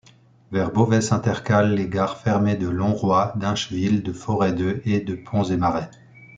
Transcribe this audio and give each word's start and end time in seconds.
Vers 0.51 0.71
Beauvais, 0.71 0.99
s'intercalent 0.99 1.75
les 1.75 1.87
gares 1.87 2.17
fermées 2.21 2.55
de 2.55 2.67
Longroy, 2.67 3.33
d'Incheville, 3.35 4.01
de 4.01 4.11
Forêt-d'Eu 4.11 4.81
et 4.83 4.99
de 4.99 5.13
Ponts-et-Marais. 5.13 5.91